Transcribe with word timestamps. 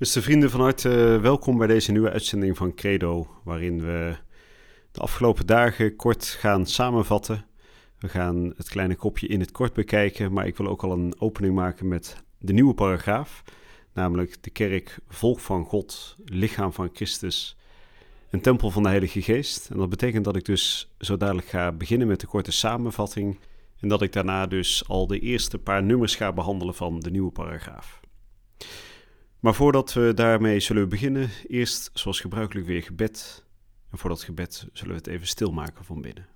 Beste 0.00 0.22
vrienden, 0.22 0.50
van 0.50 0.60
harte 0.60 1.18
welkom 1.22 1.58
bij 1.58 1.66
deze 1.66 1.92
nieuwe 1.92 2.10
uitzending 2.10 2.56
van 2.56 2.74
Credo, 2.74 3.28
waarin 3.44 3.80
we 3.80 4.16
de 4.92 5.00
afgelopen 5.00 5.46
dagen 5.46 5.96
kort 5.96 6.24
gaan 6.24 6.66
samenvatten. 6.66 7.46
We 7.98 8.08
gaan 8.08 8.52
het 8.56 8.68
kleine 8.68 8.94
kopje 8.94 9.26
in 9.26 9.40
het 9.40 9.50
kort 9.50 9.72
bekijken, 9.72 10.32
maar 10.32 10.46
ik 10.46 10.56
wil 10.56 10.66
ook 10.66 10.82
al 10.82 10.92
een 10.92 11.14
opening 11.18 11.54
maken 11.54 11.88
met 11.88 12.22
de 12.38 12.52
nieuwe 12.52 12.74
paragraaf, 12.74 13.42
namelijk 13.92 14.42
de 14.42 14.50
kerk, 14.50 14.98
volk 15.08 15.40
van 15.40 15.64
God, 15.64 16.16
lichaam 16.24 16.72
van 16.72 16.90
Christus, 16.92 17.56
een 18.30 18.40
tempel 18.40 18.70
van 18.70 18.82
de 18.82 18.88
Heilige 18.88 19.22
Geest. 19.22 19.70
En 19.70 19.78
dat 19.78 19.88
betekent 19.88 20.24
dat 20.24 20.36
ik 20.36 20.44
dus 20.44 20.94
zo 20.98 21.16
dadelijk 21.16 21.48
ga 21.48 21.72
beginnen 21.72 22.08
met 22.08 22.20
de 22.20 22.26
korte 22.26 22.52
samenvatting 22.52 23.38
en 23.80 23.88
dat 23.88 24.02
ik 24.02 24.12
daarna 24.12 24.46
dus 24.46 24.88
al 24.88 25.06
de 25.06 25.18
eerste 25.18 25.58
paar 25.58 25.82
nummers 25.82 26.14
ga 26.14 26.32
behandelen 26.32 26.74
van 26.74 27.00
de 27.00 27.10
nieuwe 27.10 27.30
paragraaf. 27.30 28.00
Maar 29.40 29.54
voordat 29.54 29.92
we 29.92 30.12
daarmee 30.14 30.60
zullen 30.60 30.88
beginnen, 30.88 31.30
eerst 31.46 31.90
zoals 31.92 32.20
gebruikelijk 32.20 32.66
weer 32.66 32.82
gebed. 32.82 33.44
En 33.90 33.98
voor 33.98 34.10
dat 34.10 34.22
gebed 34.22 34.66
zullen 34.72 34.92
we 34.92 34.98
het 34.98 35.06
even 35.06 35.26
stilmaken 35.26 35.84
van 35.84 36.00
binnen. 36.00 36.28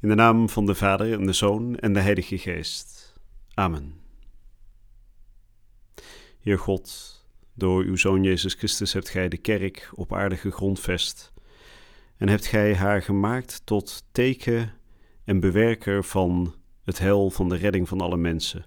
In 0.00 0.08
de 0.08 0.14
naam 0.14 0.48
van 0.48 0.66
de 0.66 0.74
Vader 0.74 1.12
en 1.12 1.26
de 1.26 1.32
Zoon 1.32 1.76
en 1.76 1.92
de 1.92 2.00
Heilige 2.00 2.38
Geest. 2.38 3.14
Amen. 3.54 4.00
Heer 6.40 6.58
God, 6.58 7.16
door 7.54 7.82
uw 7.84 7.96
Zoon 7.96 8.22
Jezus 8.22 8.54
Christus 8.54 8.92
hebt 8.92 9.08
gij 9.08 9.28
de 9.28 9.36
kerk 9.36 9.90
op 9.94 10.12
aardige 10.12 10.50
grondvest 10.50 11.32
en 12.16 12.28
hebt 12.28 12.46
gij 12.46 12.76
haar 12.76 13.02
gemaakt 13.02 13.66
tot 13.66 14.04
teken 14.12 14.72
en 15.24 15.40
bewerker 15.40 16.04
van 16.04 16.54
het 16.84 16.98
heil 16.98 17.30
van 17.30 17.48
de 17.48 17.56
redding 17.56 17.88
van 17.88 18.00
alle 18.00 18.16
mensen. 18.16 18.66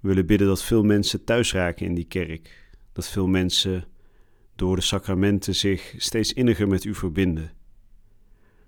We 0.00 0.08
willen 0.08 0.26
bidden 0.26 0.46
dat 0.46 0.62
veel 0.62 0.82
mensen 0.82 1.24
thuis 1.24 1.52
raken 1.52 1.86
in 1.86 1.94
die 1.94 2.04
kerk, 2.04 2.70
dat 2.92 3.08
veel 3.08 3.26
mensen 3.26 3.84
door 4.54 4.76
de 4.76 4.82
sacramenten 4.82 5.54
zich 5.54 5.94
steeds 5.96 6.32
inniger 6.32 6.68
met 6.68 6.84
u 6.84 6.94
verbinden, 6.94 7.52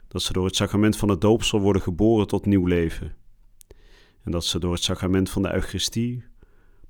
dat 0.09 0.23
ze 0.23 0.33
door 0.33 0.45
het 0.45 0.57
sacrament 0.57 0.97
van 0.97 1.09
het 1.09 1.21
doopsel 1.21 1.61
worden 1.61 1.83
geboren 1.83 2.27
tot 2.27 2.47
nieuw 2.47 2.67
leven, 2.67 3.17
en 4.23 4.31
dat 4.31 4.45
ze 4.45 4.59
door 4.59 4.73
het 4.73 4.83
sacrament 4.83 5.31
van 5.31 5.43
de 5.43 5.53
Eucharistie 5.53 6.25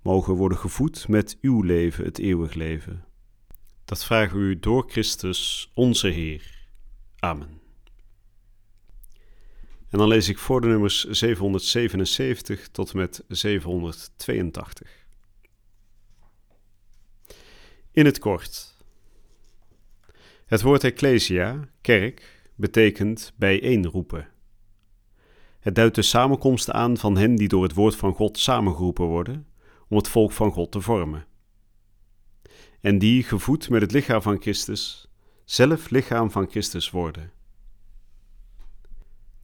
mogen 0.03 0.35
worden 0.35 0.59
gevoed 0.59 1.09
met 1.09 1.39
uw 1.41 1.63
leven, 1.63 2.05
het 2.05 2.19
eeuwig 2.19 2.55
leven. 2.55 3.05
Dat 3.85 4.05
vragen 4.05 4.39
we 4.39 4.45
u 4.45 4.59
door 4.59 4.85
Christus, 4.91 5.71
onze 5.75 6.09
Heer. 6.09 6.69
Amen. 7.19 7.64
En 9.95 10.01
dan 10.01 10.09
lees 10.09 10.29
ik 10.29 10.39
voor 10.39 10.61
de 10.61 10.67
nummers 10.67 11.05
777 11.05 12.69
tot 12.69 12.95
met 12.95 13.25
782. 13.29 15.07
In 17.93 18.05
het 18.05 18.19
kort. 18.19 18.77
Het 20.47 20.63
woord 20.63 20.85
ecclesia, 20.85 21.69
kerk, 21.81 22.43
betekent 22.55 23.33
bijeenroepen. 23.37 24.29
Het 25.61 25.75
duidt 25.75 25.95
de 25.95 26.03
samenkomst 26.03 26.71
aan 26.71 26.97
van 26.97 27.17
hen 27.17 27.35
die 27.37 27.49
door 27.49 27.63
het 27.63 27.75
woord 27.75 27.97
van 27.97 28.15
God 28.15 28.39
samengeroepen 28.39 29.07
worden 29.07 29.47
om 29.89 29.97
het 29.97 30.09
volk 30.09 30.33
van 30.33 30.53
God 30.53 30.73
te 30.73 30.81
vormen. 30.81 31.27
En 32.81 32.99
die, 32.99 33.23
gevoed 33.23 33.69
met 33.69 33.81
het 33.81 33.93
lichaam 33.93 34.23
van 34.23 34.41
Christus, 34.41 35.09
zelf 35.45 35.91
lichaam 35.91 36.31
van 36.31 36.51
Christus 36.51 36.91
worden. 36.91 37.34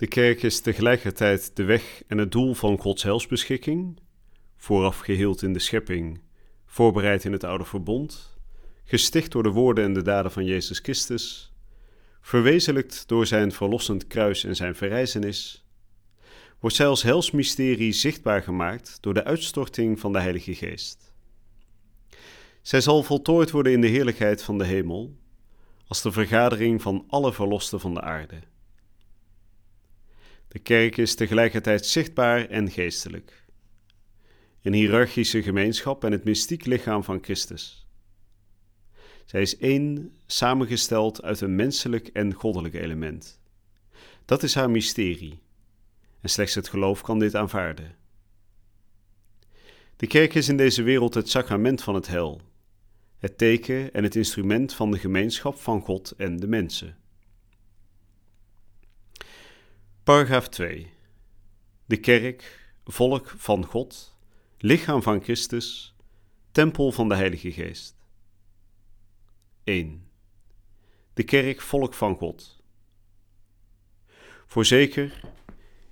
De 0.00 0.06
kerk 0.06 0.42
is 0.42 0.60
tegelijkertijd 0.60 1.56
de 1.56 1.64
weg 1.64 2.02
en 2.06 2.18
het 2.18 2.32
doel 2.32 2.54
van 2.54 2.78
Gods 2.78 3.02
helsbeschikking, 3.02 3.98
vooraf 4.56 4.98
geheeld 4.98 5.42
in 5.42 5.52
de 5.52 5.58
schepping, 5.58 6.20
voorbereid 6.66 7.24
in 7.24 7.32
het 7.32 7.44
oude 7.44 7.64
verbond, 7.64 8.36
gesticht 8.84 9.32
door 9.32 9.42
de 9.42 9.48
woorden 9.48 9.84
en 9.84 9.92
de 9.92 10.02
daden 10.02 10.32
van 10.32 10.44
Jezus 10.44 10.78
Christus, 10.78 11.52
verwezenlijkt 12.20 13.08
door 13.08 13.26
zijn 13.26 13.52
verlossend 13.52 14.06
kruis 14.06 14.44
en 14.44 14.56
zijn 14.56 14.74
verrijzenis, 14.74 15.64
wordt 16.60 16.76
zij 16.76 16.86
als 16.86 17.02
helsmysterie 17.02 17.92
zichtbaar 17.92 18.42
gemaakt 18.42 18.98
door 19.00 19.14
de 19.14 19.24
uitstorting 19.24 20.00
van 20.00 20.12
de 20.12 20.20
Heilige 20.20 20.54
Geest. 20.54 21.12
Zij 22.62 22.80
zal 22.80 23.02
voltooid 23.02 23.50
worden 23.50 23.72
in 23.72 23.80
de 23.80 23.88
heerlijkheid 23.88 24.42
van 24.42 24.58
de 24.58 24.64
hemel, 24.64 25.16
als 25.86 26.02
de 26.02 26.12
vergadering 26.12 26.82
van 26.82 27.04
alle 27.08 27.32
verlosten 27.32 27.80
van 27.80 27.94
de 27.94 28.00
aarde. 28.00 28.49
De 30.50 30.58
kerk 30.58 30.96
is 30.96 31.14
tegelijkertijd 31.14 31.86
zichtbaar 31.86 32.48
en 32.48 32.70
geestelijk. 32.70 33.44
Een 34.62 34.72
hiërarchische 34.72 35.42
gemeenschap 35.42 36.04
en 36.04 36.12
het 36.12 36.24
mystiek 36.24 36.66
lichaam 36.66 37.04
van 37.04 37.22
Christus. 37.22 37.86
Zij 39.24 39.40
is 39.40 39.56
één, 39.56 40.12
samengesteld 40.26 41.22
uit 41.22 41.40
een 41.40 41.54
menselijk 41.54 42.08
en 42.08 42.34
goddelijk 42.34 42.74
element. 42.74 43.40
Dat 44.24 44.42
is 44.42 44.54
haar 44.54 44.70
mysterie, 44.70 45.42
en 46.20 46.28
slechts 46.28 46.54
het 46.54 46.68
geloof 46.68 47.02
kan 47.02 47.18
dit 47.18 47.34
aanvaarden. 47.34 47.96
De 49.96 50.06
kerk 50.06 50.34
is 50.34 50.48
in 50.48 50.56
deze 50.56 50.82
wereld 50.82 51.14
het 51.14 51.28
sacrament 51.28 51.82
van 51.82 51.94
het 51.94 52.06
hel, 52.06 52.40
het 53.18 53.38
teken 53.38 53.92
en 53.92 54.02
het 54.02 54.16
instrument 54.16 54.74
van 54.74 54.90
de 54.90 54.98
gemeenschap 54.98 55.58
van 55.58 55.80
God 55.80 56.14
en 56.16 56.36
de 56.36 56.48
mensen. 56.48 56.99
Paragraaf 60.10 60.48
2. 60.48 60.86
De 61.86 61.96
kerk, 61.96 62.72
volk 62.84 63.34
van 63.36 63.64
God, 63.64 64.16
lichaam 64.58 65.02
van 65.02 65.22
Christus, 65.22 65.94
tempel 66.52 66.92
van 66.92 67.08
de 67.08 67.14
Heilige 67.14 67.52
Geest. 67.52 67.96
1. 69.64 70.06
De 71.14 71.22
kerk, 71.22 71.60
volk 71.60 71.94
van 71.94 72.16
God. 72.16 72.62
Voorzeker, 74.46 75.20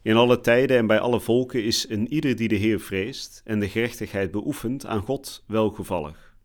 in 0.02 0.16
alle 0.16 0.40
tijden 0.40 0.76
en 0.76 0.86
bij 0.86 0.98
alle 1.00 1.20
volken 1.20 1.64
is 1.64 1.88
een 1.88 2.12
ieder 2.12 2.36
die 2.36 2.48
de 2.48 2.56
Heer 2.56 2.80
vreest 2.80 3.42
en 3.44 3.60
de 3.60 3.68
gerechtigheid 3.68 4.30
beoefent 4.30 4.86
aan 4.86 5.02
God 5.02 5.44
welgevallig. 5.46 6.36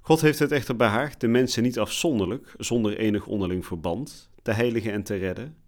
God 0.00 0.20
heeft 0.20 0.38
het 0.38 0.52
echter 0.52 0.76
behaagd 0.76 1.20
de 1.20 1.28
mensen 1.28 1.62
niet 1.62 1.78
afzonderlijk, 1.78 2.54
zonder 2.58 2.98
enig 2.98 3.26
onderling 3.26 3.66
verband, 3.66 4.30
te 4.42 4.52
heiligen 4.52 4.92
en 4.92 5.02
te 5.02 5.16
redden, 5.16 5.59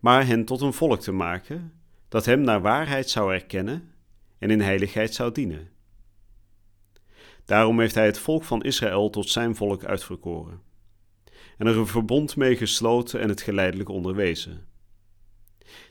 maar 0.00 0.26
hen 0.26 0.44
tot 0.44 0.60
een 0.60 0.72
volk 0.72 1.00
te 1.00 1.12
maken 1.12 1.72
dat 2.08 2.24
hem 2.24 2.40
naar 2.40 2.60
waarheid 2.60 3.10
zou 3.10 3.32
erkennen 3.32 3.94
en 4.38 4.50
in 4.50 4.60
heiligheid 4.60 5.14
zou 5.14 5.32
dienen. 5.32 5.70
Daarom 7.44 7.80
heeft 7.80 7.94
hij 7.94 8.06
het 8.06 8.18
volk 8.18 8.44
van 8.44 8.62
Israël 8.62 9.10
tot 9.10 9.28
zijn 9.28 9.56
volk 9.56 9.84
uitverkoren 9.84 10.60
en 11.58 11.66
er 11.66 11.76
een 11.76 11.86
verbond 11.86 12.36
mee 12.36 12.56
gesloten 12.56 13.20
en 13.20 13.28
het 13.28 13.40
geleidelijk 13.40 13.88
onderwezen. 13.88 14.66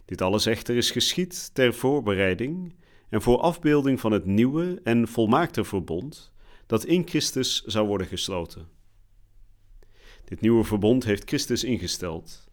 Dit 0.06 0.22
alles 0.22 0.46
echter 0.46 0.76
is 0.76 0.92
geschied 0.92 1.54
ter 1.54 1.74
voorbereiding 1.74 2.76
en 3.10 3.22
voor 3.22 3.40
afbeelding 3.40 4.00
van 4.00 4.12
het 4.12 4.26
nieuwe 4.26 4.80
en 4.84 5.08
volmaakte 5.08 5.64
verbond 5.64 6.32
dat 6.66 6.86
in 6.86 7.08
Christus 7.08 7.64
zou 7.64 7.88
worden 7.88 8.08
gesloten. 8.08 8.68
Dit 10.26 10.42
nieuwe 10.42 10.64
verbond 10.64 11.04
heeft 11.04 11.28
Christus 11.28 11.64
ingesteld 11.64 12.49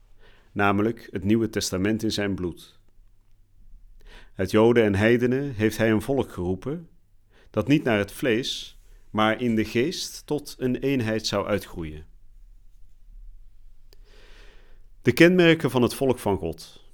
namelijk 0.57 1.09
het 1.11 1.25
Nieuwe 1.25 1.49
Testament 1.49 2.03
in 2.03 2.13
zijn 2.13 2.35
bloed. 2.35 2.79
Uit 4.35 4.51
Joden 4.51 4.85
en 4.85 4.95
heidenen 4.95 5.55
heeft 5.55 5.77
hij 5.77 5.91
een 5.91 6.03
volk 6.03 6.33
geroepen, 6.33 6.89
dat 7.51 7.69
niet 7.69 7.85
naar 7.85 7.99
het 7.99 8.13
vlees, 8.13 8.79
maar 9.11 9.41
in 9.41 9.55
de 9.55 9.65
geest 9.65 10.27
tot 10.27 10.55
een 10.59 10.77
eenheid 10.77 11.27
zou 11.27 11.47
uitgroeien. 11.47 12.07
De 15.03 15.13
kenmerken 15.13 15.71
van 15.71 15.83
het 15.83 15.95
volk 15.95 16.19
van 16.19 16.37
God. 16.37 16.85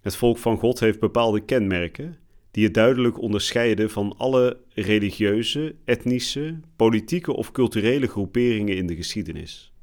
Het 0.00 0.16
volk 0.16 0.38
van 0.38 0.58
God 0.58 0.80
heeft 0.80 1.00
bepaalde 1.00 1.40
kenmerken 1.40 2.18
die 2.50 2.64
het 2.64 2.74
duidelijk 2.74 3.20
onderscheiden 3.20 3.90
van 3.90 4.14
alle 4.16 4.60
religieuze, 4.68 5.74
etnische, 5.84 6.60
politieke 6.76 7.32
of 7.32 7.52
culturele 7.52 8.06
groeperingen 8.06 8.76
in 8.76 8.86
de 8.86 8.96
geschiedenis. 8.96 9.73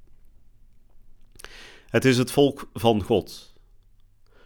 Het 1.92 2.06
is 2.06 2.18
het 2.18 2.32
volk 2.32 2.70
van 2.74 3.04
God. 3.04 3.54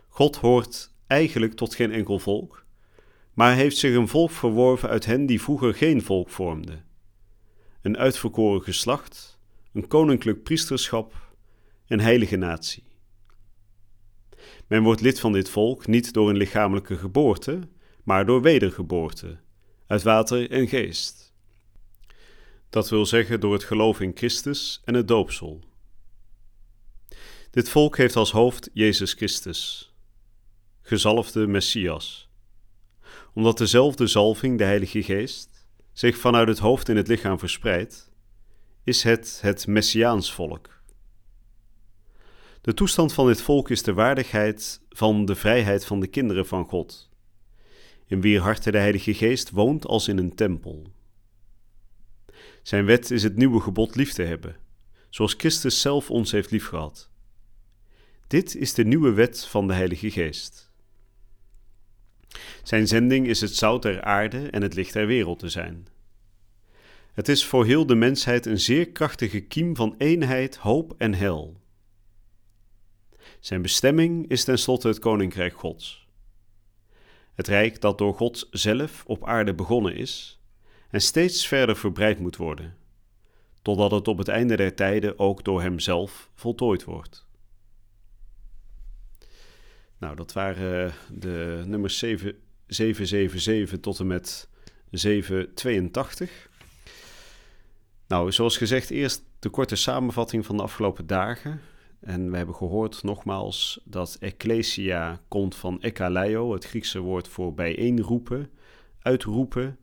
God 0.07 0.36
hoort 0.36 0.92
eigenlijk 1.07 1.53
tot 1.53 1.75
geen 1.75 1.92
enkel 1.92 2.19
volk, 2.19 2.65
maar 3.33 3.56
heeft 3.56 3.77
zich 3.77 3.95
een 3.95 4.07
volk 4.07 4.31
verworven 4.31 4.89
uit 4.89 5.06
hen 5.06 5.25
die 5.25 5.42
vroeger 5.42 5.74
geen 5.74 6.01
volk 6.01 6.30
vormden. 6.30 6.86
Een 7.81 7.97
uitverkoren 7.97 8.62
geslacht, 8.62 9.39
een 9.74 9.88
koninklijk 9.88 10.44
priesterschap, 10.44 11.13
een 11.88 12.00
heilige 12.00 12.36
natie. 12.36 12.83
Men 14.68 14.83
wordt 14.83 15.01
lid 15.01 15.19
van 15.19 15.33
dit 15.33 15.50
volk 15.50 15.88
niet 15.88 16.13
door 16.13 16.30
een 16.30 16.38
lichamelijke 16.38 16.97
geboorte, 16.97 17.59
maar 18.03 18.25
door 18.25 18.42
wedergeboorte, 18.42 19.39
uit 19.88 20.03
water 20.03 20.51
en 20.51 20.68
geest. 20.68 21.33
Dat 22.69 22.89
wil 22.89 23.06
zeggen 23.06 23.39
door 23.39 23.53
het 23.53 23.63
geloof 23.63 24.00
in 24.00 24.12
Christus 24.15 24.81
en 24.86 24.94
het 24.94 25.07
doopsel. 25.07 25.74
Dit 27.56 27.69
volk 27.69 27.98
heeft 27.98 28.16
als 28.16 28.31
hoofd 28.31 28.69
Jezus 28.74 29.13
Christus, 29.13 29.94
gezalfde 30.81 31.48
Messias. 31.48 32.30
Omdat 33.34 33.57
dezelfde 33.57 34.07
zalving, 34.07 34.57
de 34.57 34.63
Heilige 34.63 35.04
Geest, 35.04 35.66
zich 35.94 36.18
vanuit 36.18 36.48
het 36.48 36.60
hoofd 36.60 36.90
in 36.90 36.96
het 36.96 37.07
lichaam 37.07 37.40
verspreidt, 37.40 38.12
is 38.84 39.04
het 39.04 39.40
het 39.42 39.68
Messiaans 39.68 40.34
volk. 40.34 40.81
De 42.62 42.74
toestand 42.74 43.13
van 43.13 43.28
dit 43.28 43.42
volk 43.42 43.69
is 43.69 43.84
de 43.84 43.94
waardigheid 43.94 44.81
van 44.90 45.25
de 45.25 45.36
vrijheid 45.36 45.86
van 45.86 46.00
de 46.00 46.07
kinderen 46.07 46.48
van 46.48 46.66
God, 46.66 47.10
in 48.06 48.22
wier 48.22 48.42
harten 48.42 48.72
de 48.72 48.78
Heilige 48.78 49.13
Geest 49.13 49.50
woont 49.50 49.86
als 49.86 50.07
in 50.07 50.18
een 50.18 50.36
tempel. 50.36 50.84
Zijn 52.62 52.86
wet 52.86 53.12
is 53.12 53.24
het 53.24 53.36
nieuwe 53.36 53.62
gebod 53.62 53.96
lief 53.96 54.13
te 54.13 54.24
hebben, 54.24 54.56
zoals 55.10 55.34
Christus 55.38 55.81
zelf 55.81 56.12
ons 56.12 56.31
heeft 56.31 56.52
liefgehad. 56.52 57.13
Dit 58.27 58.56
is 58.56 58.74
de 58.74 58.86
nieuwe 58.86 59.13
wet 59.13 59.45
van 59.45 59.68
de 59.68 59.74
Heilige 59.74 60.12
Geest. 60.12 60.72
Zijn 62.63 62.88
zending 62.88 63.27
is 63.27 63.42
het 63.42 63.56
zout 63.56 63.81
der 63.81 64.01
aarde 64.01 64.50
en 64.50 64.62
het 64.62 64.74
licht 64.74 64.94
der 64.94 65.07
wereld 65.07 65.39
te 65.39 65.50
zijn. 65.50 65.88
Het 67.13 67.27
is 67.27 67.45
voor 67.45 67.66
heel 67.66 67.86
de 67.86 67.95
mensheid 67.95 68.45
een 68.45 68.60
zeer 68.60 68.92
krachtige 68.92 69.39
kiem 69.39 69.75
van 69.75 69.95
eenheid, 69.98 70.56
hoop 70.56 70.94
en 70.98 71.13
hel. 71.13 71.62
Zijn 73.39 73.62
bestemming 73.62 74.30
is 74.30 74.44
tenslotte 74.44 74.88
het 74.88 75.00
Koninkrijk 75.00 75.57
Gods. 75.57 76.07
Het 77.33 77.48
rijk 77.48 77.81
dat 77.81 77.98
door 77.98 78.13
God 78.13 78.48
zelf 78.51 79.04
op 79.06 79.25
aarde 79.25 79.54
begonnen 79.54 79.95
is 79.95 80.39
en 80.89 81.01
steeds 81.01 81.48
verder 81.48 81.75
verbreid 81.75 82.19
moet 82.19 82.36
worden, 82.36 82.78
totdat 83.62 83.92
het 83.92 84.07
op 84.07 84.18
het 84.18 84.28
einde 84.28 84.56
der 84.56 84.75
tijden 84.75 85.19
ook 85.19 85.44
door 85.44 85.62
Hemzelf 85.62 86.30
voltooid 86.36 86.83
wordt. 86.83 87.25
Nou, 90.06 90.18
dat 90.18 90.34
waren 90.34 90.94
de 91.12 91.63
nummers 91.66 91.98
7, 91.98 92.36
777 92.68 93.80
tot 93.80 94.00
en 94.00 94.07
met 94.07 94.50
782. 94.90 96.50
Nou, 98.07 98.31
zoals 98.31 98.57
gezegd, 98.57 98.90
eerst 98.90 99.24
de 99.40 99.50
korte 99.50 99.75
samenvatting 99.75 100.46
van 100.46 100.57
de 100.57 100.63
afgelopen 100.63 101.07
dagen. 101.07 101.62
En 102.00 102.31
we 102.31 102.38
hebben 102.38 102.56
gehoord 102.56 103.04
nogmaals 103.04 103.80
dat 103.84 104.18
ecclesia 104.19 105.22
komt 105.28 105.56
van 105.56 105.81
ekkaleo, 105.81 106.54
het 106.54 106.66
Griekse 106.66 107.00
woord 107.00 107.28
voor 107.28 107.54
bijeenroepen, 107.54 108.52
uitroepen. 109.00 109.80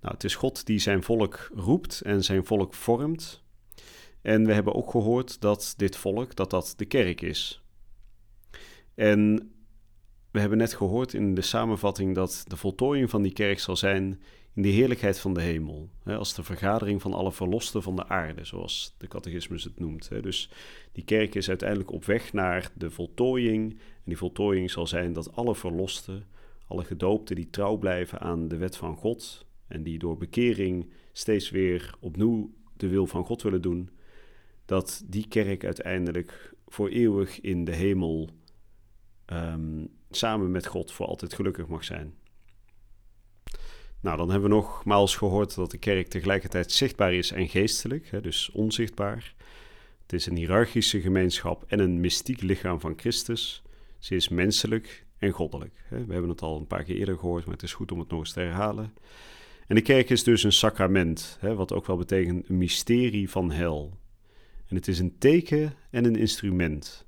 Nou, 0.00 0.14
het 0.14 0.24
is 0.24 0.34
God 0.34 0.66
die 0.66 0.78
zijn 0.78 1.02
volk 1.02 1.50
roept 1.54 2.00
en 2.00 2.24
zijn 2.24 2.44
volk 2.44 2.74
vormt. 2.74 3.42
En 4.22 4.46
we 4.46 4.52
hebben 4.52 4.74
ook 4.74 4.90
gehoord 4.90 5.40
dat 5.40 5.74
dit 5.76 5.96
volk, 5.96 6.36
dat 6.36 6.50
dat 6.50 6.74
de 6.76 6.84
kerk 6.84 7.20
is. 7.20 7.60
En 8.96 9.50
we 10.30 10.40
hebben 10.40 10.58
net 10.58 10.74
gehoord 10.74 11.14
in 11.14 11.34
de 11.34 11.42
samenvatting 11.42 12.14
dat 12.14 12.44
de 12.46 12.56
voltooiing 12.56 13.10
van 13.10 13.22
die 13.22 13.32
kerk 13.32 13.58
zal 13.58 13.76
zijn 13.76 14.20
in 14.54 14.62
de 14.62 14.68
heerlijkheid 14.68 15.18
van 15.18 15.34
de 15.34 15.40
hemel. 15.40 15.88
Als 16.04 16.34
de 16.34 16.42
vergadering 16.42 17.02
van 17.02 17.14
alle 17.14 17.32
verlosten 17.32 17.82
van 17.82 17.96
de 17.96 18.08
aarde, 18.08 18.44
zoals 18.44 18.94
de 18.98 19.08
catechismus 19.08 19.64
het 19.64 19.78
noemt. 19.80 20.08
Dus 20.22 20.50
die 20.92 21.04
kerk 21.04 21.34
is 21.34 21.48
uiteindelijk 21.48 21.92
op 21.92 22.04
weg 22.04 22.32
naar 22.32 22.70
de 22.74 22.90
voltooiing. 22.90 23.72
En 23.72 23.78
die 24.04 24.16
voltooiing 24.16 24.70
zal 24.70 24.86
zijn 24.86 25.12
dat 25.12 25.36
alle 25.36 25.54
verlosten, 25.54 26.24
alle 26.66 26.84
gedoopten 26.84 27.36
die 27.36 27.50
trouw 27.50 27.76
blijven 27.76 28.20
aan 28.20 28.48
de 28.48 28.56
wet 28.56 28.76
van 28.76 28.96
God 28.96 29.46
en 29.68 29.82
die 29.82 29.98
door 29.98 30.16
bekering 30.16 30.90
steeds 31.12 31.50
weer 31.50 31.94
opnieuw 32.00 32.54
de 32.76 32.88
wil 32.88 33.06
van 33.06 33.24
God 33.24 33.42
willen 33.42 33.62
doen, 33.62 33.90
dat 34.64 35.02
die 35.06 35.28
kerk 35.28 35.64
uiteindelijk 35.64 36.54
voor 36.66 36.88
eeuwig 36.88 37.40
in 37.40 37.64
de 37.64 37.74
hemel 37.74 38.30
Ehm, 39.26 39.84
samen 40.10 40.50
met 40.50 40.66
God 40.66 40.92
voor 40.92 41.06
altijd 41.06 41.34
gelukkig 41.34 41.66
mag 41.66 41.84
zijn. 41.84 42.14
Nou, 44.00 44.16
dan 44.16 44.30
hebben 44.30 44.48
we 44.48 44.56
nogmaals 44.56 45.16
gehoord 45.16 45.54
dat 45.54 45.70
de 45.70 45.78
kerk 45.78 46.08
tegelijkertijd 46.08 46.72
zichtbaar 46.72 47.14
is 47.14 47.30
en 47.30 47.48
geestelijk, 47.48 48.10
hè, 48.10 48.20
dus 48.20 48.50
onzichtbaar. 48.50 49.34
Het 50.02 50.12
is 50.12 50.26
een 50.26 50.36
hiërarchische 50.36 51.00
gemeenschap 51.00 51.64
en 51.66 51.78
een 51.78 52.00
mystiek 52.00 52.40
lichaam 52.40 52.80
van 52.80 52.92
Christus. 52.96 53.62
Ze 53.98 54.14
is 54.14 54.28
menselijk 54.28 55.06
en 55.18 55.30
goddelijk. 55.30 55.84
Hè. 55.88 56.04
We 56.04 56.12
hebben 56.12 56.30
het 56.30 56.42
al 56.42 56.58
een 56.58 56.66
paar 56.66 56.84
keer 56.84 56.96
eerder 56.96 57.18
gehoord, 57.18 57.44
maar 57.44 57.54
het 57.54 57.62
is 57.62 57.74
goed 57.74 57.92
om 57.92 57.98
het 57.98 58.08
nog 58.08 58.18
eens 58.18 58.32
te 58.32 58.40
herhalen. 58.40 58.94
En 59.66 59.74
de 59.74 59.82
kerk 59.82 60.10
is 60.10 60.22
dus 60.22 60.42
een 60.42 60.52
sacrament, 60.52 61.36
hè, 61.40 61.54
wat 61.54 61.72
ook 61.72 61.86
wel 61.86 61.96
betekent 61.96 62.48
een 62.48 62.58
mysterie 62.58 63.30
van 63.30 63.50
hel. 63.50 63.98
En 64.68 64.76
het 64.76 64.88
is 64.88 64.98
een 64.98 65.18
teken 65.18 65.74
en 65.90 66.04
een 66.04 66.16
instrument. 66.16 67.05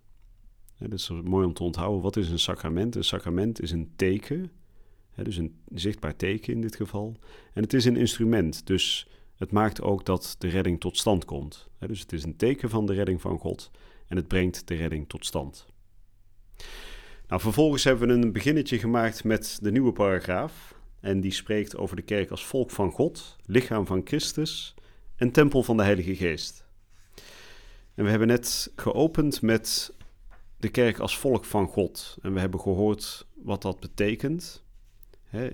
Dat 0.78 0.92
is 0.92 1.10
mooi 1.24 1.46
om 1.46 1.52
te 1.52 1.62
onthouden. 1.62 2.02
Wat 2.02 2.16
is 2.16 2.30
een 2.30 2.38
sacrament? 2.38 2.94
Een 2.94 3.04
sacrament 3.04 3.62
is 3.62 3.70
een 3.70 3.92
teken, 3.96 4.50
dus 5.14 5.36
een 5.36 5.56
zichtbaar 5.74 6.16
teken 6.16 6.52
in 6.52 6.60
dit 6.60 6.76
geval. 6.76 7.16
En 7.52 7.62
het 7.62 7.72
is 7.72 7.84
een 7.84 7.96
instrument, 7.96 8.66
dus 8.66 9.08
het 9.36 9.50
maakt 9.50 9.82
ook 9.82 10.04
dat 10.04 10.34
de 10.38 10.48
redding 10.48 10.80
tot 10.80 10.96
stand 10.96 11.24
komt. 11.24 11.68
Dus 11.78 12.00
het 12.00 12.12
is 12.12 12.24
een 12.24 12.36
teken 12.36 12.70
van 12.70 12.86
de 12.86 12.94
redding 12.94 13.20
van 13.20 13.38
God 13.38 13.70
en 14.08 14.16
het 14.16 14.28
brengt 14.28 14.68
de 14.68 14.74
redding 14.74 15.08
tot 15.08 15.26
stand. 15.26 15.66
Nou, 17.28 17.40
vervolgens 17.40 17.84
hebben 17.84 18.08
we 18.08 18.14
een 18.14 18.32
beginnetje 18.32 18.78
gemaakt 18.78 19.24
met 19.24 19.58
de 19.62 19.70
nieuwe 19.70 19.92
paragraaf. 19.92 20.76
En 21.00 21.20
die 21.20 21.32
spreekt 21.32 21.76
over 21.76 21.96
de 21.96 22.02
kerk 22.02 22.30
als 22.30 22.46
volk 22.46 22.70
van 22.70 22.90
God, 22.90 23.36
lichaam 23.46 23.86
van 23.86 24.00
Christus 24.04 24.74
en 25.16 25.30
tempel 25.30 25.62
van 25.62 25.76
de 25.76 25.82
Heilige 25.82 26.16
Geest. 26.16 26.66
En 27.94 28.04
we 28.04 28.10
hebben 28.10 28.28
net 28.28 28.72
geopend 28.76 29.42
met 29.42 29.92
de 30.58 30.68
kerk 30.68 30.98
als 30.98 31.18
volk 31.18 31.44
van 31.44 31.66
God. 31.66 32.18
En 32.22 32.32
we 32.32 32.40
hebben 32.40 32.60
gehoord 32.60 33.26
wat 33.34 33.62
dat 33.62 33.80
betekent. 33.80 34.66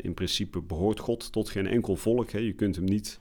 in 0.00 0.14
principe 0.14 0.60
behoort 0.60 0.98
God 0.98 1.32
tot 1.32 1.50
geen 1.50 1.66
enkel 1.66 1.96
volk. 1.96 2.30
Je 2.30 2.52
kunt 2.52 2.76
hem 2.76 2.84
niet 2.84 3.18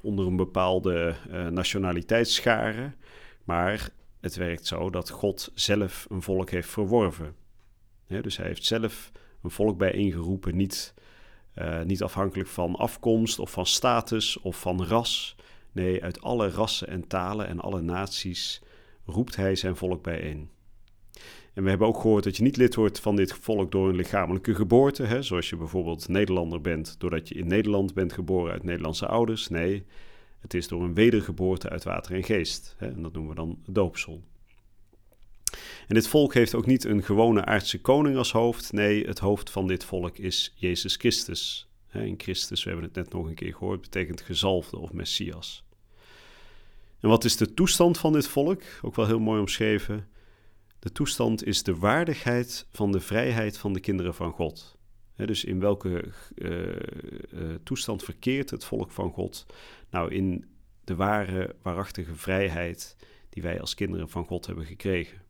onder 0.00 0.26
een 0.26 0.36
bepaalde 0.36 1.14
uh, 1.30 1.46
nationaliteit 1.46 2.28
scharen. 2.28 2.94
Maar 3.44 3.90
het 4.20 4.36
werkt 4.36 4.66
zo 4.66 4.90
dat 4.90 5.10
God 5.10 5.50
zelf 5.54 6.06
een 6.10 6.22
volk 6.22 6.50
heeft 6.50 6.68
verworven. 6.68 7.34
dus 8.06 8.36
hij 8.36 8.46
heeft 8.46 8.64
zelf 8.64 9.12
een 9.42 9.50
volk 9.50 9.78
bijeengeroepen, 9.78 10.56
niet, 10.56 10.94
uh, 11.58 11.82
niet 11.82 12.02
afhankelijk 12.02 12.48
van 12.48 12.76
afkomst 12.76 13.38
of 13.38 13.50
van 13.50 13.66
status 13.66 14.38
of 14.38 14.60
van 14.60 14.84
ras. 14.84 15.36
Nee, 15.72 16.02
uit 16.02 16.20
alle 16.20 16.48
rassen 16.48 16.88
en 16.88 17.06
talen 17.06 17.46
en 17.46 17.60
alle 17.60 17.80
naties 17.80 18.62
roept 19.04 19.36
hij 19.36 19.56
zijn 19.56 19.76
volk 19.76 20.02
bijeen. 20.02 20.50
En 21.58 21.64
we 21.64 21.70
hebben 21.70 21.88
ook 21.88 22.00
gehoord 22.00 22.24
dat 22.24 22.36
je 22.36 22.42
niet 22.42 22.56
lid 22.56 22.74
wordt 22.74 23.00
van 23.00 23.16
dit 23.16 23.32
volk 23.32 23.72
door 23.72 23.88
een 23.88 23.96
lichamelijke 23.96 24.54
geboorte, 24.54 25.02
hè, 25.02 25.22
zoals 25.22 25.48
je 25.48 25.56
bijvoorbeeld 25.56 26.08
Nederlander 26.08 26.60
bent 26.60 26.94
doordat 26.98 27.28
je 27.28 27.34
in 27.34 27.46
Nederland 27.46 27.94
bent 27.94 28.12
geboren 28.12 28.52
uit 28.52 28.62
Nederlandse 28.62 29.06
ouders. 29.06 29.48
Nee, 29.48 29.84
het 30.40 30.54
is 30.54 30.68
door 30.68 30.82
een 30.82 30.94
wedergeboorte 30.94 31.68
uit 31.68 31.84
water 31.84 32.14
en 32.14 32.24
geest. 32.24 32.74
Hè, 32.76 32.86
en 32.86 33.02
dat 33.02 33.12
noemen 33.12 33.30
we 33.30 33.36
dan 33.36 33.58
doopsel. 33.66 34.22
En 35.88 35.94
dit 35.94 36.08
volk 36.08 36.34
heeft 36.34 36.54
ook 36.54 36.66
niet 36.66 36.84
een 36.84 37.02
gewone 37.02 37.44
aardse 37.44 37.80
koning 37.80 38.16
als 38.16 38.32
hoofd. 38.32 38.72
Nee, 38.72 39.06
het 39.06 39.18
hoofd 39.18 39.50
van 39.50 39.66
dit 39.66 39.84
volk 39.84 40.18
is 40.18 40.52
Jezus 40.56 40.96
Christus. 40.96 41.68
In 41.92 42.14
Christus, 42.18 42.64
we 42.64 42.70
hebben 42.70 42.88
het 42.88 42.96
net 42.96 43.12
nog 43.12 43.26
een 43.26 43.34
keer 43.34 43.54
gehoord, 43.54 43.80
betekent 43.80 44.20
gezalfde 44.20 44.78
of 44.78 44.92
Messias. 44.92 45.64
En 47.00 47.08
wat 47.08 47.24
is 47.24 47.36
de 47.36 47.54
toestand 47.54 47.98
van 47.98 48.12
dit 48.12 48.28
volk? 48.28 48.62
Ook 48.82 48.94
wel 48.94 49.06
heel 49.06 49.20
mooi 49.20 49.40
omschreven. 49.40 50.16
De 50.78 50.92
toestand 50.92 51.44
is 51.46 51.62
de 51.62 51.76
waardigheid 51.76 52.66
van 52.70 52.92
de 52.92 53.00
vrijheid 53.00 53.58
van 53.58 53.72
de 53.72 53.80
kinderen 53.80 54.14
van 54.14 54.32
God. 54.32 54.76
dus 55.16 55.44
in 55.44 55.60
welke 55.60 56.04
uh, 56.34 56.66
uh, 56.68 57.54
toestand 57.62 58.02
verkeert 58.02 58.50
het 58.50 58.64
volk 58.64 58.90
van 58.90 59.12
God? 59.12 59.46
Nou, 59.90 60.14
in 60.14 60.44
de 60.84 60.94
ware, 60.94 61.54
waarachtige 61.62 62.14
vrijheid 62.14 62.96
die 63.28 63.42
wij 63.42 63.60
als 63.60 63.74
kinderen 63.74 64.08
van 64.08 64.24
God 64.24 64.46
hebben 64.46 64.64
gekregen. 64.64 65.22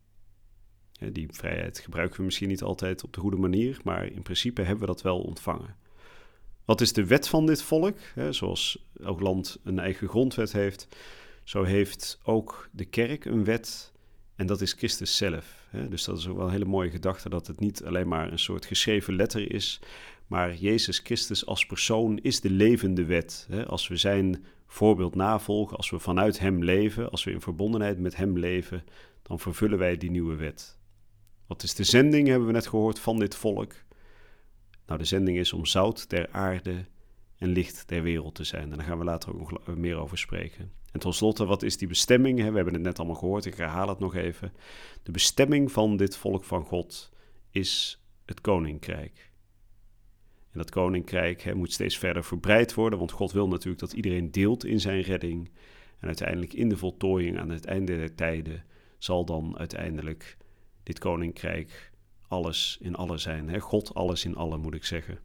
die 1.13 1.29
vrijheid 1.31 1.79
gebruiken 1.79 2.19
we 2.19 2.25
misschien 2.25 2.49
niet 2.49 2.63
altijd 2.63 3.05
op 3.05 3.13
de 3.13 3.21
goede 3.21 3.37
manier, 3.37 3.81
maar 3.85 4.07
in 4.07 4.23
principe 4.23 4.61
hebben 4.61 4.81
we 4.81 4.87
dat 4.87 5.03
wel 5.03 5.21
ontvangen. 5.21 5.77
Wat 6.65 6.81
is 6.81 6.93
de 6.93 7.07
wet 7.07 7.29
van 7.29 7.47
dit 7.47 7.63
volk? 7.63 7.99
zoals 8.31 8.87
elk 9.03 9.21
land 9.21 9.59
een 9.65 9.79
eigen 9.79 10.09
grondwet 10.09 10.53
heeft, 10.53 10.89
zo 11.45 11.63
heeft 11.63 12.21
ook 12.23 12.69
de 12.73 12.85
kerk 12.85 13.25
een 13.25 13.45
wet 13.45 13.93
en 14.39 14.47
dat 14.47 14.61
is 14.61 14.73
Christus 14.73 15.17
zelf. 15.17 15.67
Hè? 15.71 15.89
Dus 15.89 16.05
dat 16.05 16.19
is 16.19 16.29
ook 16.29 16.37
wel 16.37 16.47
een 16.47 16.53
hele 16.53 16.65
mooie 16.65 16.91
gedachte 16.91 17.29
dat 17.29 17.47
het 17.47 17.61
niet 17.61 17.85
alleen 17.85 18.09
maar 18.09 18.33
een 18.33 18.39
soort 18.39 18.67
geschreven 18.67 19.17
letter 19.17 19.53
is, 19.53 19.81
Maar 20.27 20.55
Jezus 20.55 20.99
Christus 20.99 21.47
als 21.47 21.67
persoon 21.67 22.19
is 22.19 22.41
de 22.41 22.51
levende 22.51 23.05
wet. 23.05 23.49
Als 23.67 23.89
we 23.89 23.97
zijn 23.97 24.45
voorbeeld 24.67 25.15
navolgen, 25.15 25.77
als 25.77 25.91
we 25.91 25.99
vanuit 25.99 26.39
Hem 26.39 26.65
leven, 26.65 27.11
als 27.11 27.25
we 27.25 27.31
in 27.31 27.41
verbondenheid 27.41 27.99
met 27.99 28.17
Hem 28.17 28.39
leven, 28.39 28.85
dan 29.23 29.41
vervullen 29.41 29.79
wij 29.79 29.97
die 29.97 30.11
nieuwe 30.11 30.35
wet. 30.35 30.79
Wat 31.47 31.63
is 31.63 31.75
de 31.75 31.85
zending, 31.85 32.29
hebben 32.29 32.47
we 32.47 32.53
net 32.53 32.67
gehoord, 32.67 32.99
van 32.99 33.19
dit 33.19 33.35
volk? 33.35 33.75
Nou, 34.87 34.99
de 34.99 35.07
zending 35.07 35.39
is 35.39 35.53
om 35.53 35.67
zout 35.67 36.11
der 36.11 36.29
aarde 36.31 36.85
en 37.37 37.49
licht 37.49 37.89
der 37.89 38.03
wereld 38.03 38.35
te 38.35 38.45
zijn. 38.45 38.71
En 38.71 38.77
daar 38.77 38.87
gaan 38.87 38.99
we 38.99 39.05
later 39.05 39.41
ook 39.41 39.51
nog 39.51 39.77
meer 39.77 39.97
over 39.97 40.19
spreken. 40.19 40.78
En 40.93 41.01
tenslotte, 41.01 41.45
wat 41.45 41.63
is 41.63 41.77
die 41.77 41.89
bestemming? 41.89 42.39
We 42.39 42.43
hebben 42.43 42.75
het 42.75 42.83
net 42.83 42.99
allemaal 42.99 43.17
gehoord, 43.17 43.45
ik 43.45 43.55
herhaal 43.55 43.89
het 43.89 43.99
nog 43.99 44.15
even. 44.15 44.53
De 45.03 45.11
bestemming 45.11 45.73
van 45.73 45.97
dit 45.97 46.17
volk 46.17 46.45
van 46.45 46.65
God 46.65 47.11
is 47.51 48.03
het 48.25 48.41
koninkrijk. 48.41 49.31
En 50.51 50.59
dat 50.59 50.71
koninkrijk 50.71 51.55
moet 51.55 51.73
steeds 51.73 51.99
verder 51.99 52.25
verbreid 52.25 52.75
worden, 52.75 52.99
want 52.99 53.13
God 53.13 53.33
wil 53.33 53.49
natuurlijk 53.49 53.81
dat 53.81 53.93
iedereen 53.93 54.31
deelt 54.31 54.65
in 54.65 54.81
zijn 54.81 55.01
redding. 55.01 55.51
En 55.99 56.07
uiteindelijk 56.07 56.53
in 56.53 56.69
de 56.69 56.77
voltooiing 56.77 57.39
aan 57.39 57.49
het 57.49 57.65
einde 57.65 57.97
der 57.97 58.15
tijden 58.15 58.65
zal 58.99 59.25
dan 59.25 59.59
uiteindelijk 59.59 60.37
dit 60.83 60.99
koninkrijk 60.99 61.91
alles 62.29 62.79
in 62.81 62.95
alle 62.95 63.19
zijn. 63.19 63.61
God 63.61 63.95
alles 63.95 64.25
in 64.25 64.37
alle, 64.37 64.57
moet 64.57 64.75
ik 64.75 64.85
zeggen. 64.85 65.19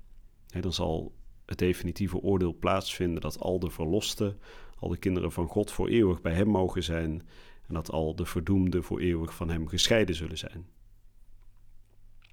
Dan 0.61 0.73
zal 0.73 1.13
het 1.45 1.57
definitieve 1.57 2.17
oordeel 2.17 2.55
plaatsvinden 2.55 3.21
dat 3.21 3.39
al 3.39 3.59
de 3.59 3.69
verlosten, 3.69 4.39
al 4.83 4.89
de 4.89 4.97
kinderen 4.97 5.31
van 5.31 5.47
God 5.47 5.71
voor 5.71 5.87
eeuwig 5.87 6.21
bij 6.21 6.33
Hem 6.33 6.47
mogen 6.47 6.83
zijn 6.83 7.21
en 7.67 7.73
dat 7.73 7.91
al 7.91 8.15
de 8.15 8.25
verdoemden 8.25 8.83
voor 8.83 8.99
eeuwig 8.99 9.35
van 9.35 9.49
Hem 9.49 9.67
gescheiden 9.67 10.15
zullen 10.15 10.37
zijn. 10.37 10.65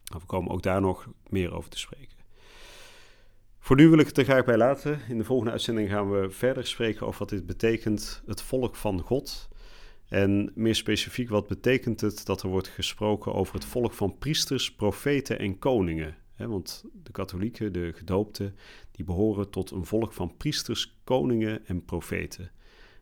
We 0.05 0.27
komen 0.27 0.53
ook 0.53 0.63
daar 0.63 0.81
nog 0.81 1.09
meer 1.29 1.53
over 1.53 1.71
te 1.71 1.79
spreken. 1.79 2.19
Voor 3.59 3.77
nu 3.77 3.89
wil 3.89 3.99
ik 3.99 4.07
het 4.07 4.19
er 4.19 4.25
graag 4.25 4.45
bij 4.45 4.57
laten. 4.57 5.01
In 5.09 5.19
de 5.19 5.25
volgende 5.25 5.53
uitzending 5.53 5.89
gaan 5.91 6.11
we 6.11 6.31
verder 6.31 6.67
spreken 6.67 7.07
over 7.07 7.19
wat 7.19 7.29
dit 7.29 7.47
betekent, 7.47 8.23
het 8.27 8.43
volk 8.43 8.77
van 8.77 9.01
God. 9.01 9.49
En 10.09 10.53
meer 10.55 10.75
specifiek, 10.75 11.29
wat 11.29 11.47
betekent 11.47 12.01
het 12.01 12.27
dat 12.27 12.43
er 12.43 12.49
wordt 12.49 12.69
gesproken 12.69 13.35
over 13.35 13.55
het 13.55 13.65
volk 13.65 13.93
van 13.93 14.19
priesters, 14.19 14.75
profeten 14.75 15.39
en 15.39 15.59
koningen? 15.59 16.17
Want 16.49 16.85
de 17.03 17.13
katholieken, 17.13 17.73
de 17.73 17.93
gedoopten, 17.95 18.57
die 18.91 19.05
behoren 19.05 19.51
tot 19.51 19.71
een 19.71 19.85
volk 19.85 20.13
van 20.13 20.37
priesters, 20.37 20.97
koningen 21.05 21.67
en 21.67 21.85
profeten. 21.85 22.51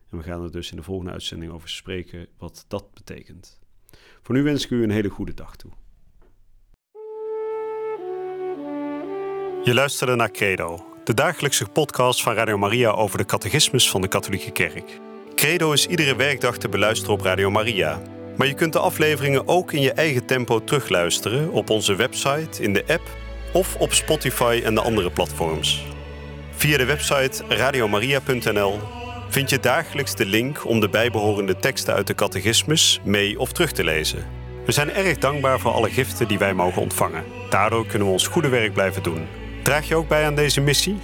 En 0.09 0.17
we 0.17 0.23
gaan 0.23 0.43
er 0.43 0.51
dus 0.51 0.71
in 0.71 0.77
de 0.77 0.83
volgende 0.83 1.11
uitzending 1.11 1.51
over 1.51 1.69
spreken 1.69 2.27
wat 2.37 2.65
dat 2.67 2.93
betekent. 2.93 3.59
Voor 4.21 4.35
nu 4.35 4.43
wens 4.43 4.63
ik 4.63 4.69
u 4.69 4.83
een 4.83 4.91
hele 4.91 5.09
goede 5.09 5.33
dag 5.33 5.55
toe. 5.55 5.71
Je 9.63 9.73
luisterde 9.73 10.15
naar 10.15 10.31
Credo, 10.31 10.85
de 11.03 11.13
dagelijkse 11.13 11.69
podcast 11.69 12.23
van 12.23 12.33
Radio 12.33 12.57
Maria 12.57 12.91
over 12.91 13.17
de 13.17 13.25
catechismus 13.25 13.89
van 13.89 14.01
de 14.01 14.07
Katholieke 14.07 14.51
Kerk. 14.51 14.99
Credo 15.35 15.71
is 15.71 15.87
iedere 15.87 16.15
werkdag 16.15 16.57
te 16.57 16.69
beluisteren 16.69 17.13
op 17.13 17.21
Radio 17.21 17.49
Maria. 17.49 18.01
Maar 18.37 18.47
je 18.47 18.53
kunt 18.53 18.73
de 18.73 18.79
afleveringen 18.79 19.47
ook 19.47 19.71
in 19.71 19.81
je 19.81 19.91
eigen 19.91 20.25
tempo 20.25 20.63
terugluisteren 20.63 21.51
op 21.51 21.69
onze 21.69 21.95
website, 21.95 22.63
in 22.63 22.73
de 22.73 22.83
app 22.87 23.17
of 23.53 23.75
op 23.75 23.93
Spotify 23.93 24.61
en 24.63 24.75
de 24.75 24.81
andere 24.81 25.11
platforms. 25.11 25.85
Via 26.51 26.77
de 26.77 26.85
website 26.85 27.43
radiomaria.nl 27.47 28.79
vind 29.29 29.49
je 29.49 29.59
dagelijks 29.59 30.15
de 30.15 30.25
link 30.25 30.65
om 30.65 30.79
de 30.79 30.89
bijbehorende 30.89 31.55
teksten 31.55 31.93
uit 31.93 32.07
de 32.07 32.15
catechismus 32.15 32.99
mee 33.03 33.39
of 33.39 33.51
terug 33.51 33.71
te 33.71 33.83
lezen. 33.83 34.25
We 34.65 34.71
zijn 34.71 34.93
erg 34.93 35.17
dankbaar 35.17 35.59
voor 35.59 35.71
alle 35.71 35.89
giften 35.89 36.27
die 36.27 36.37
wij 36.37 36.53
mogen 36.53 36.81
ontvangen. 36.81 37.23
Daardoor 37.49 37.85
kunnen 37.85 38.07
we 38.07 38.13
ons 38.13 38.27
goede 38.27 38.49
werk 38.49 38.73
blijven 38.73 39.03
doen. 39.03 39.27
Draag 39.63 39.87
je 39.87 39.95
ook 39.95 40.07
bij 40.07 40.25
aan 40.25 40.35
deze 40.35 40.61
missie? 40.61 40.97